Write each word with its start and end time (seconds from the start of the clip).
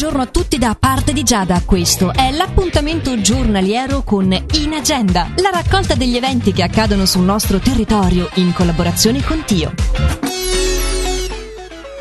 buongiorno 0.00 0.26
a 0.26 0.32
tutti 0.32 0.56
da 0.56 0.74
parte 0.80 1.12
di 1.12 1.22
Giada. 1.22 1.60
Questo 1.62 2.14
è 2.14 2.30
l'appuntamento 2.30 3.20
giornaliero 3.20 4.02
con 4.02 4.32
In 4.32 4.72
Agenda, 4.72 5.30
la 5.36 5.50
raccolta 5.50 5.94
degli 5.94 6.16
eventi 6.16 6.54
che 6.54 6.62
accadono 6.62 7.04
sul 7.04 7.24
nostro 7.24 7.58
territorio 7.58 8.30
in 8.36 8.54
collaborazione 8.54 9.22
con 9.22 9.44
Tio. 9.44 10.39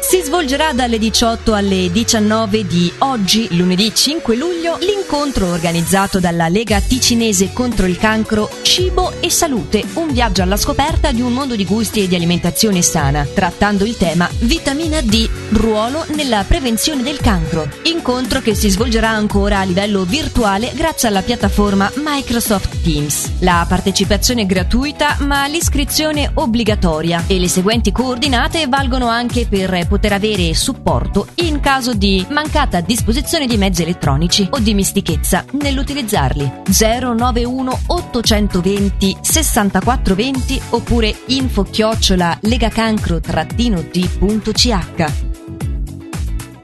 Si 0.10 0.24
svolgerà 0.24 0.74
dalle 0.74 0.98
18 0.98 1.54
alle 1.54 1.92
19 1.92 2.66
di 2.66 2.92
oggi, 2.98 3.48
lunedì 3.56 3.94
5 3.94 4.36
luglio, 4.36 4.80
l'incontro 4.80 5.46
organizzato 5.46 6.20
dalla 6.20 6.48
Lega 6.48 6.82
Ticinese 6.82 7.54
contro 7.54 7.86
il 7.86 7.96
cancro 8.00 8.50
Cibo 8.64 9.14
e 9.20 9.30
Salute, 9.30 9.84
un 9.94 10.12
viaggio 10.12 10.42
alla 10.42 10.58
scoperta 10.58 11.12
di 11.12 11.22
un 11.22 11.32
mondo 11.32 11.56
di 11.56 11.64
gusti 11.64 12.02
e 12.02 12.08
di 12.08 12.16
alimentazione 12.16 12.82
sana, 12.82 13.24
trattando 13.32 13.86
il 13.86 13.98
tema 13.98 14.28
vitamina 14.40 15.00
D, 15.02 15.30
ruolo 15.52 16.04
nella 16.16 16.44
prevenzione 16.44 17.04
del 17.04 17.20
cancro. 17.20 17.70
Incontro 17.84 18.42
che 18.42 18.56
si 18.56 18.70
svolgerà 18.70 19.10
ancora 19.10 19.60
a 19.60 19.64
livello 19.64 20.06
virtuale 20.06 20.72
grazie 20.74 21.08
alla 21.08 21.22
piattaforma 21.22 21.92
Microsoft 21.98 22.82
Teams. 22.82 23.30
La 23.42 23.64
partecipazione 23.70 24.42
è 24.42 24.46
gratuita, 24.48 25.18
ma 25.20 25.46
l'iscrizione 25.46 26.32
obbligatoria 26.34 27.26
e 27.28 27.38
le 27.38 27.48
seguenti 27.48 27.92
coordinate 27.92 28.66
valgono 28.68 29.08
anche 29.08 29.46
per 29.46 29.86
poter 29.88 29.98
poter 30.00 30.14
avere 30.14 30.54
supporto 30.54 31.28
in 31.36 31.60
caso 31.60 31.94
di 31.94 32.26
mancata 32.30 32.80
disposizione 32.80 33.46
di 33.46 33.58
mezzi 33.58 33.82
elettronici 33.82 34.48
o 34.50 34.60
dimestichezza 34.60 35.44
nell'utilizzarli. 35.52 36.50
091 36.66 37.80
820 37.88 39.18
6420 39.20 40.62
oppure 40.70 41.14
info 41.28 41.64
chiocciola 41.64 42.38
legacancro-t.ch. 42.40 45.28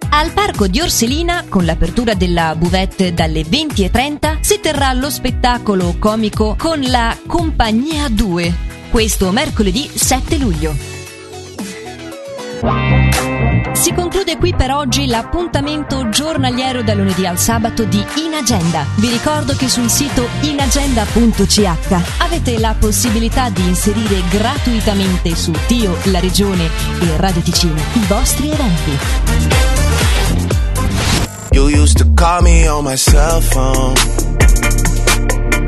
Al 0.07 0.31
parco 0.31 0.67
di 0.67 0.79
Orselina, 0.79 1.43
con 1.49 1.65
l'apertura 1.65 2.13
della 2.13 2.55
buvette 2.55 3.13
dalle 3.13 3.41
20.30, 3.41 4.37
si 4.39 4.61
terrà 4.61 4.93
lo 4.93 5.09
spettacolo 5.09 5.95
comico 5.99 6.55
con 6.57 6.79
la 6.83 7.17
Compagnia 7.27 8.07
2, 8.07 8.53
questo 8.91 9.31
mercoledì 9.31 9.89
7 9.93 10.37
luglio. 10.37 10.73
Qui 14.39 14.53
per 14.53 14.71
oggi 14.71 15.07
l'appuntamento 15.07 16.09
giornaliero 16.09 16.83
da 16.83 16.93
lunedì 16.93 17.25
al 17.25 17.39
sabato 17.39 17.83
di 17.83 17.97
In 17.97 18.33
Agenda. 18.33 18.85
Vi 18.95 19.07
ricordo 19.07 19.53
che 19.53 19.67
sul 19.67 19.89
sito 19.89 20.27
inagenda.ch 20.41 22.01
avete 22.19 22.59
la 22.59 22.75
possibilità 22.77 23.49
di 23.49 23.63
inserire 23.65 24.21
gratuitamente 24.29 25.35
su 25.35 25.51
Tio, 25.67 25.97
la 26.05 26.19
Regione 26.19 26.65
e 27.01 27.17
Radio 27.17 27.41
Ticino 27.41 27.79
i 27.93 28.05
vostri 28.07 28.51
eventi. 28.51 28.97
You 31.51 31.67
used 31.69 31.97
to 31.97 32.05
call 32.13 32.41
me 32.41 32.67
on 32.67 32.83
my 32.83 32.97
cell 32.97 33.41
phone. 33.41 33.93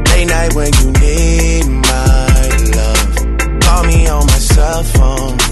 Late 0.05 0.25
night 0.25 0.53
when 0.53 0.71
you 0.81 0.91
need 0.99 1.65
my 1.65 2.71
love. 2.75 3.59
Call 3.59 3.85
me 3.85 4.09
on 4.09 4.25
my 4.25 4.39
cell 4.39 4.83
phone. 4.83 5.47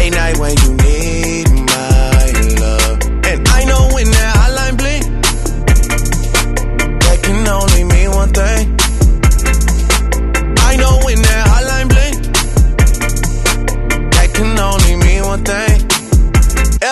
late 0.00 0.12
night 0.12 0.38
when 0.38 0.56
you 0.64 0.79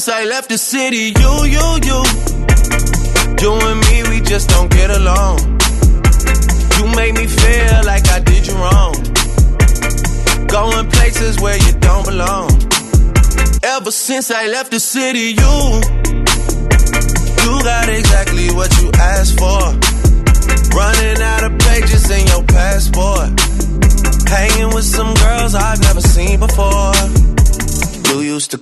since 0.00 0.16
I 0.16 0.24
left 0.24 0.48
the 0.48 0.56
city, 0.56 1.12
you, 1.20 1.32
you, 1.44 1.66
you, 1.88 2.00
you 3.42 3.52
and 3.68 3.80
me, 3.84 4.02
we 4.08 4.24
just 4.24 4.48
don't 4.48 4.70
get 4.70 4.90
along. 4.90 5.36
You 6.78 6.86
make 6.96 7.12
me 7.12 7.26
feel 7.26 7.84
like 7.84 8.08
I 8.08 8.20
did 8.20 8.46
you 8.46 8.54
wrong 8.54 8.94
Going 10.46 10.88
places 10.88 11.38
where 11.38 11.58
you 11.58 11.72
don't 11.80 12.06
belong. 12.06 12.48
Ever 13.62 13.90
since 13.90 14.30
I 14.30 14.46
left 14.46 14.70
the 14.70 14.80
city, 14.80 15.36
you, 15.36 15.56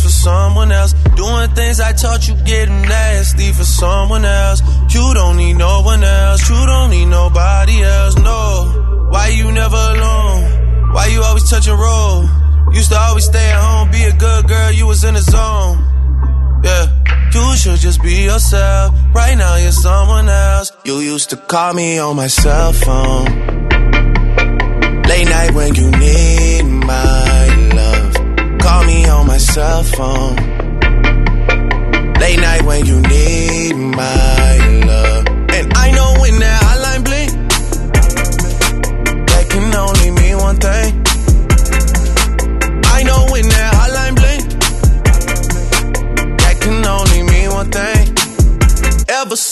for 0.00 0.08
someone 0.08 0.72
else. 0.72 0.92
Doing 1.16 1.50
things 1.50 1.80
I 1.80 1.92
taught 1.92 2.28
you 2.28 2.34
getting 2.44 2.82
nasty 2.82 3.52
for 3.52 3.64
someone 3.64 4.24
else. 4.24 4.60
You 4.94 5.14
don't 5.14 5.36
need 5.36 5.54
no 5.54 5.82
one 5.82 6.02
else. 6.02 6.48
You 6.48 6.66
don't 6.66 6.90
need 6.90 7.06
nobody 7.06 7.82
else. 7.82 8.16
No. 8.16 9.08
Why 9.10 9.28
you 9.28 9.50
never 9.52 9.76
alone? 9.76 10.92
Why 10.92 11.06
you 11.06 11.22
always 11.22 11.48
touch 11.48 11.68
and 11.68 11.78
roll? 11.78 12.28
Used 12.72 12.90
to 12.92 12.98
always 12.98 13.24
stay 13.24 13.50
at 13.50 13.60
home, 13.60 13.90
be 13.90 14.02
a 14.04 14.12
good 14.12 14.46
girl. 14.46 14.70
You 14.72 14.86
was 14.86 15.02
in 15.04 15.14
the 15.14 15.22
zone. 15.22 15.78
Yeah. 16.64 16.86
You 17.32 17.56
should 17.56 17.78
just 17.78 18.02
be 18.02 18.24
yourself. 18.24 18.94
Right 19.14 19.36
now 19.36 19.56
you're 19.56 19.72
someone 19.72 20.28
else. 20.28 20.72
You 20.84 20.98
used 20.98 21.30
to 21.30 21.36
call 21.36 21.74
me 21.74 21.98
on 21.98 22.16
my 22.16 22.26
cell 22.26 22.72
phone. 22.72 23.24
Late 25.10 25.28
night 25.28 25.52
when 25.54 25.74
you 25.74 25.90
need 25.90 26.62
my 26.64 27.29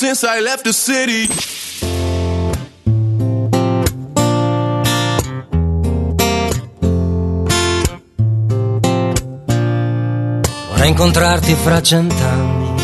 since 0.08 0.24
I 0.24 0.40
left 0.40 0.64
the 0.64 0.72
city. 0.72 1.28
Vorrei 10.70 10.88
incontrarti 10.88 11.54
fra 11.54 11.82
cent'anni. 11.82 12.74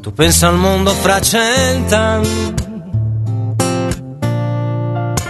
Tu 0.00 0.12
pensa 0.14 0.48
al 0.48 0.56
mondo 0.56 0.90
fra 0.92 1.20
cent'anni. 1.20 2.54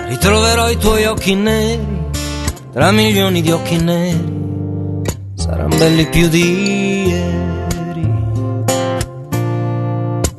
Ritroverò 0.07 0.71
i 0.71 0.77
tuoi 0.77 1.05
occhi 1.07 1.35
neri 1.35 2.13
tra 2.73 2.93
milioni 2.93 3.43
di 3.43 3.51
occhi 3.51 3.77
neri. 3.79 5.03
Saranno 5.35 5.75
belli 5.77 6.07
più 6.07 6.29
di 6.29 7.09
ieri. 7.09 7.74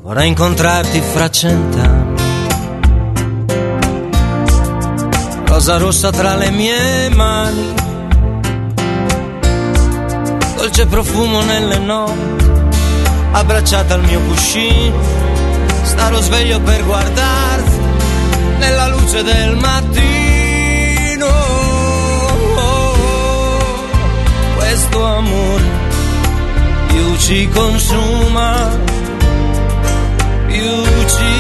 Vorrei 0.06 0.28
incontrarti 0.28 1.02
fra 1.02 1.30
cent'anni. 1.32 2.22
Rosa 5.46 5.78
rossa 5.78 6.12
tra 6.12 6.36
le 6.36 6.52
mie 6.52 7.10
mani 7.10 7.74
dolce 10.56 10.86
profumo 10.86 11.42
nelle 11.42 11.80
notti, 11.80 12.46
abbracciata 13.32 13.96
al 13.96 14.04
mio 14.04 14.20
cuscino, 14.20 15.00
starò 15.82 16.22
sveglio 16.22 16.60
per 16.62 16.86
guardarti 16.86 17.80
nella 18.60 18.88
luce 18.90 19.24
del 19.24 19.56
mattino. 19.58 21.28
questo 24.56 25.04
amore 25.04 25.64
più 26.88 27.18
ci 27.18 27.50
consuma, 27.50 28.70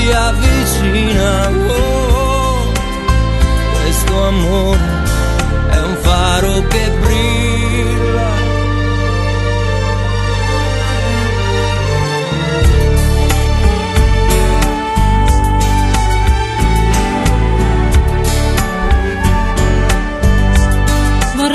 ci 0.05 0.11
avvicina. 0.11 1.49
Oh, 1.49 2.71
questo 3.81 4.27
amore 4.27 4.79
è 5.69 5.81
un 5.81 5.95
faro 6.01 6.67
che 6.67 6.91
brilla 7.01 8.43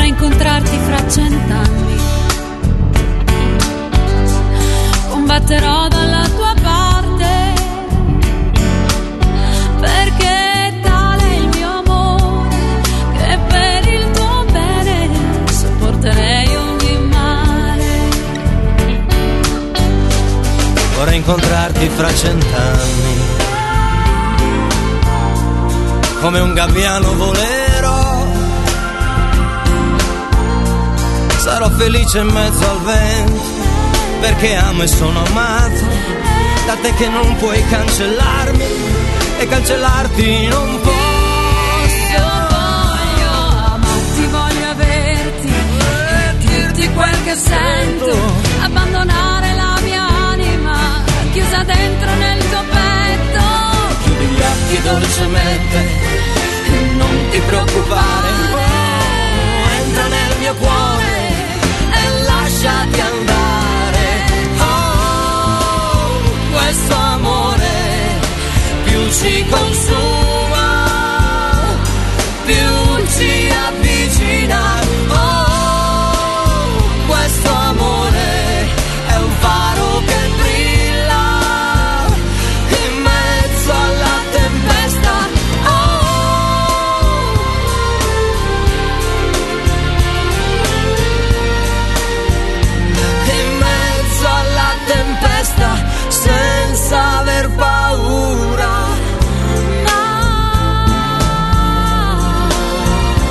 incontrarti 0.02 0.76
fra 0.76 1.08
cent'anni. 1.08 1.96
Combatterò 5.08 5.88
dalla 5.88 5.99
incontrarti 21.30 21.88
fra 21.90 22.12
cent'anni, 22.12 23.20
come 26.20 26.40
un 26.40 26.52
gabbiano 26.54 27.14
volerò 27.14 28.26
sarò 31.36 31.70
felice 31.70 32.18
in 32.18 32.26
mezzo 32.26 32.68
al 32.68 32.80
vento, 32.80 33.42
perché 34.20 34.56
amo 34.56 34.82
e 34.82 34.88
sono 34.88 35.24
amato, 35.24 35.84
da 36.66 36.74
te 36.82 36.92
che 36.94 37.08
non 37.08 37.36
puoi 37.36 37.64
cancellarmi 37.68 38.64
e 39.38 39.46
cancellarti 39.46 40.48
non 40.48 40.80
posso. 40.80 41.09
dolcemente. 54.92 55.78
E 56.66 56.80
non 56.96 57.28
ti 57.30 57.40
preoccupare 57.40 58.29